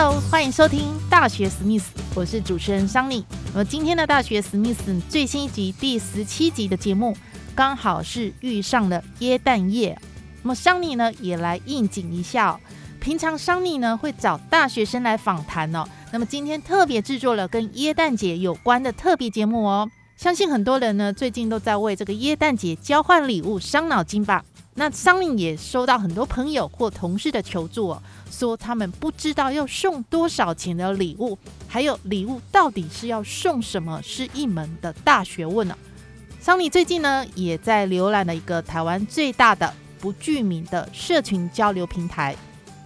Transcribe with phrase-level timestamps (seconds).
[0.00, 3.26] Hello，欢迎收听《大学史密斯》，我是主持人桑尼。
[3.52, 7.16] 那么今天的《大学史密斯》最新一集第十七集的节目，
[7.52, 9.98] 刚好是遇上了耶诞夜。
[10.44, 12.60] 那么桑尼呢也来应景一下。
[13.00, 15.84] 平常桑尼呢会找大学生来访谈哦。
[16.12, 19.90] 那么今天特别制作了跟耶诞节有关的特别节目哦。
[20.18, 24.44] 相信很多人呢最近都在为这个耶诞节交换礼物伤脑筋吧。
[24.74, 28.02] 那桑尼也收到很多朋友或同事的求助哦。
[28.28, 35.78] 说他们不知道要送多少钱的礼物，还有礼物到底是要送什么，是一门的大学问呢。
[36.40, 42.34] 桑尼最近呢也在浏览了一个台湾最大的不具名的社群交流平台，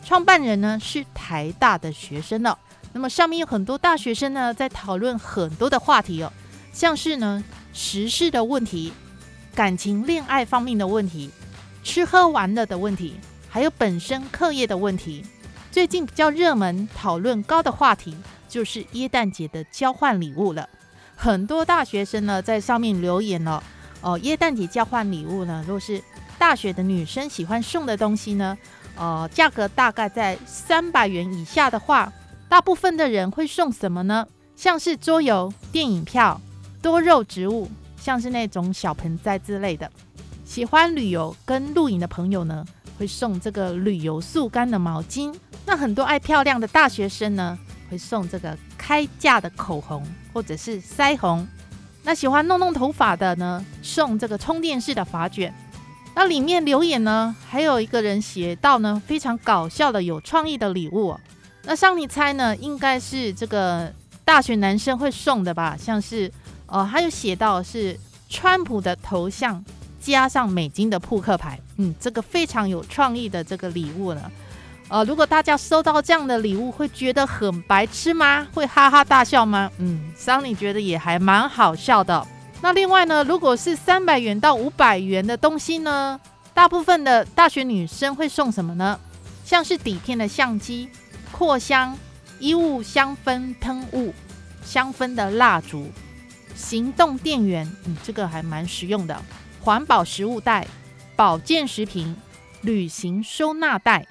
[0.05, 2.55] 创办人呢是台大的学生哦。
[2.93, 6.31] 那么上面有很多大学生呢在讨论很多的话题哦，
[6.73, 8.93] 像是呢时事的问题、
[9.55, 11.31] 感情恋爱方面的问题、
[11.85, 13.15] 吃喝玩乐的问题。
[13.49, 15.23] 还有本身课业的问题，
[15.71, 18.17] 最近比较热门、讨论高的话题
[18.49, 20.67] 就是耶诞节的交换礼物了。
[21.15, 23.63] 很多大学生呢在上面留言了
[24.01, 26.03] 哦，耶诞节交换礼物呢，如果是
[26.39, 28.57] 大学的女生喜欢送的东西呢，
[28.97, 32.11] 呃，价格大概在三百元以下的话，
[32.49, 34.27] 大部分的人会送什么呢？
[34.57, 36.41] 像是桌游、电影票、
[36.83, 39.91] 多肉植物，像是那种小盆栽之类的。
[40.45, 42.67] 喜欢旅游跟露营的朋友呢？
[42.99, 47.59] 会送这个旅游速干的毛巾，那很多爱漂亮的大学生呢，
[47.91, 51.47] 会送这个开架的口红或者是腮红。
[52.05, 55.53] 那喜欢弄弄头发的呢，送这个充电式的发卷。
[56.15, 61.17] 那里面留言呢，还有一个人写到呢，非常搞笑的、有创意的礼物。
[61.65, 63.93] 那上你猜呢，应该是这个
[64.25, 65.77] 大学男生会送的吧？
[65.77, 66.31] 像是
[66.73, 67.97] 哦，他有写到是
[68.29, 69.63] 川普的头像。
[70.01, 74.33] 加上美金的扑克牌，嗯，这个非常有创意的这个礼物呢。
[74.89, 78.45] 呃，如果大家收到这样的礼物，会觉得很白痴吗？
[78.53, 79.71] 会哈哈大笑吗？
[79.79, 82.27] 嗯，桑尼觉得也还蛮好笑的。
[82.61, 86.21] 那另外呢，如果是三百元到五百元的东西呢，
[86.53, 88.99] 大部分的大学女生会送什么呢？
[89.45, 90.89] 像是底片的相机、
[91.31, 91.97] 扩香、
[92.41, 94.13] 衣物香氛喷雾、
[94.65, 95.87] 香氛的蜡烛、
[96.55, 99.21] 行动电源，嗯，这个还蛮实用的。
[99.61, 100.67] 环保食物袋、
[101.15, 102.17] 保健食品、
[102.63, 104.07] 旅行收纳袋、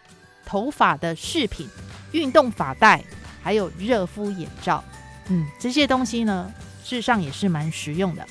[0.46, 1.68] 头发的饰品、
[2.12, 3.04] 运动发带，
[3.42, 4.84] 还有热敷眼罩。
[5.28, 6.52] 嗯，这些东西呢，
[6.84, 8.26] 事实上也是蛮实用的。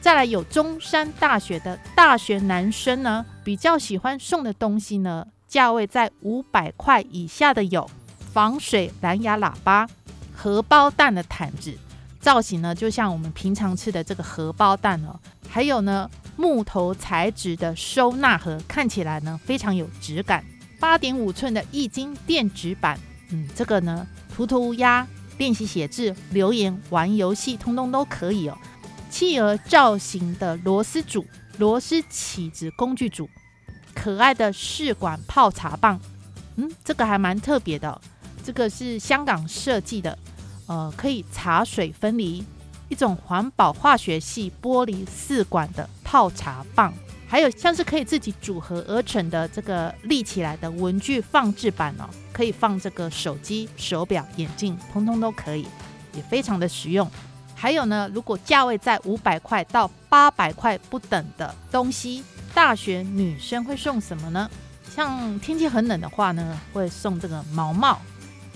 [0.00, 7.90] 再来有中山大学的大学男生呢，比较喜欢送的东西呢，价位在五百块以下的有
[8.32, 9.88] 防水蓝牙喇叭、
[10.34, 11.72] 荷包蛋的毯子，
[12.24, 16.10] 造型呢就像我们平常吃的这个荷包蛋哦，还有呢。
[16.36, 20.44] 木头材质的收纳盒看起来呢非常有质感，
[20.80, 22.98] 八点五寸的易经电子版，
[23.30, 24.04] 嗯，这个呢
[24.34, 25.06] 涂涂鸦、
[25.38, 28.58] 练习写字、留言、玩游戏，通通都可以哦。
[29.08, 31.24] 企鹅造型的螺丝组、
[31.58, 33.30] 螺丝起子工具组，
[33.94, 36.00] 可爱的试管泡茶棒，
[36.56, 38.00] 嗯，这个还蛮特别的，
[38.42, 40.18] 这个是香港设计的，
[40.66, 42.44] 呃，可以茶水分离。
[42.90, 46.92] 一种环保化学系玻璃试管的泡茶棒，
[47.26, 55.66] 还有像是可以自己组合而成的这个立起来的文具放置板哦，可以放这个手机、手表、眼镜，通通都可以，
[56.12, 57.10] 也非常的实用。
[57.54, 62.22] 还有呢，如果价位在五百块到八百块不等的东西，
[62.54, 64.48] 大学女生会送什么呢？
[64.94, 67.98] 像天气很冷的话呢，会送这个毛毛，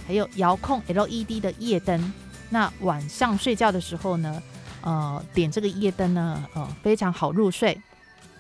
[0.08, 2.12] 还有遥控 LED 的夜灯。
[2.49, 4.43] 那晚上睡觉的时候呢，
[4.81, 7.78] 呃，点这个夜灯呢，呃，非常好入睡。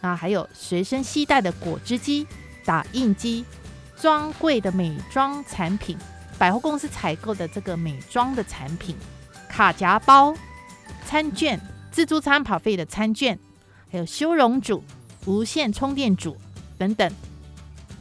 [0.00, 2.26] 那还有随身携带的果汁机、
[2.64, 3.44] 打印机、
[4.00, 5.98] 专柜的美妆产品、
[6.38, 8.96] 百货公司采购的这个美妆的产品、
[9.46, 10.34] 卡夹包、
[11.04, 11.60] 餐券、
[11.90, 13.38] 自助餐跑费的餐券，
[13.92, 14.82] 还有修容组、
[15.26, 16.34] 无线充电组
[16.78, 17.12] 等等。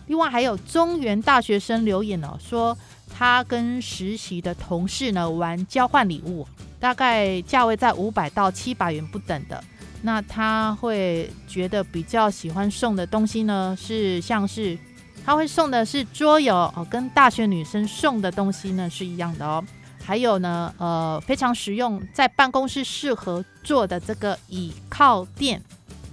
[0.07, 2.77] 另外还有中原大学生留言哦，说。
[3.09, 6.45] 他跟实习的同事呢玩交换礼物，
[6.79, 9.63] 大概价位在五百到七百元不等的。
[10.03, 14.77] 那他会觉得比较喜欢送的东西呢，是像是
[15.25, 19.63] 他会送的是桌游哦，跟大学女生送的东西呢是一样的哦。
[20.03, 25.59] 还有呢，呃，非常实用，在办公室适合做的这个倚靠垫。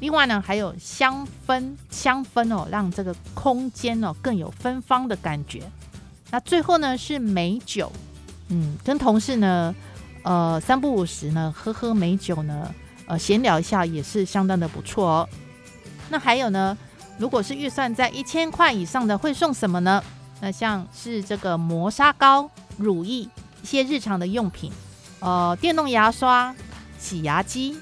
[0.04, 5.62] 另外呢，还有香氛，香氛哦，让这个空间哦更有芬芳的感觉。
[6.30, 7.90] 那最后呢是美酒，
[8.48, 9.74] 嗯，跟同事呢，
[10.22, 12.70] 呃，三不五时呢喝喝美酒呢。
[13.06, 15.28] 呃，闲聊一下也是相当的不错哦。
[16.10, 16.76] 那还有呢，
[17.16, 20.04] 如果是预算在一千块以上的，会送什么呢？
[20.42, 23.26] 那像是这个磨砂膏、乳液、
[23.62, 24.70] 一些日常的用品，
[25.20, 26.54] 呃，电动牙刷、
[26.98, 27.78] 洗牙机，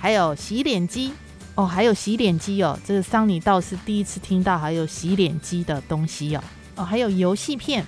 [0.00, 1.12] 还有洗脸机
[1.60, 2.78] 哦，还有洗脸机哦。
[2.86, 6.42] 这个桑尼倒是第一次听到还有洗脸机的东西哦。
[6.76, 7.84] 哦，还有游戏片、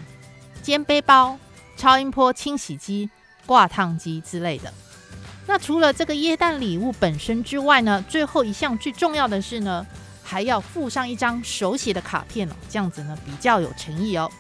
[0.61, 1.39] 肩背包、
[1.75, 3.09] 超音波清洗机、
[3.47, 4.71] 挂烫机之类的。
[5.47, 9.87] 那除了这个椰蛋礼物本身之外呢，最后一项最重要的是呢，
[10.23, 14.31] 还要附上一张手写的卡片哦，这样子呢比较有诚意哦。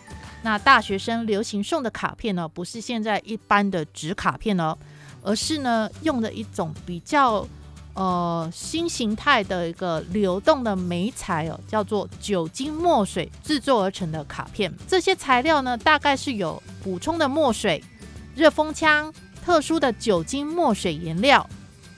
[0.42, 4.76] 那大学生流行送的卡片呢，不是现在一般的纸卡片哦，
[5.22, 7.46] 而是呢用的一种比较
[7.94, 14.72] 呃新形态的一个流动的媒材哦，叫做酒精墨水制作而成的卡片。
[14.86, 17.82] 这些材料呢，大概是有补充的墨水、
[18.34, 19.12] 热风枪。
[19.44, 21.44] 特殊的酒精墨水颜料、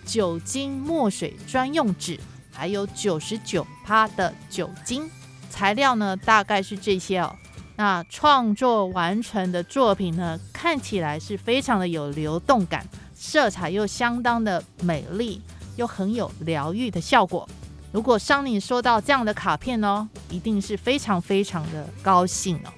[0.07, 2.19] 酒精墨水专用纸，
[2.51, 5.11] 还有九十九趴的酒精
[5.51, 7.37] 材料呢，大概是这些哦。
[7.77, 15.43] 那创作完成的作品呢，看起来是非常的有流动感，色彩又相当的美丽，
[15.77, 17.49] 又很有疗愈的效果。
[17.93, 22.73] 如果桑尼收到这样的卡片呢，一定是非常非常的高兴哦。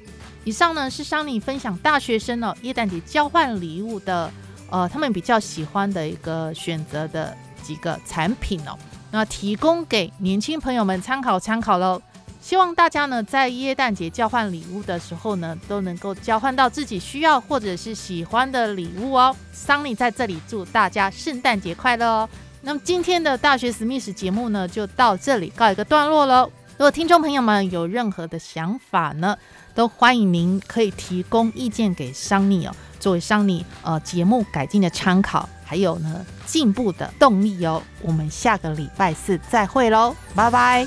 [0.44, 4.30] 以上呢是桑尼分享大学生哦，耶诞节交换礼物的。
[4.68, 7.32] 呃，他们比较喜欢的一个选择的
[7.62, 8.76] 几个产品哦，
[9.12, 12.02] 那提供给年轻朋友们参考参考喽。
[12.40, 19.34] 希望大家呢在耶诞节交换礼物的时候呢，都能够交换到自己需要或者是喜欢的礼物哦。
[19.52, 22.28] 桑尼在这里祝大家圣诞节快乐哦。
[22.66, 26.50] 那么今天的大学史密斯节目呢，就到这里告一个段落喽。
[26.70, 29.38] 如果听众朋友们有任何的想法呢，
[29.72, 32.74] 都欢迎您可以提供意见给桑尼哦。
[32.98, 37.80] 作为商尼呃节目改进的参考，还有呢进步的动力哦。
[38.02, 40.84] 我们下个礼拜四再会喽，拜拜。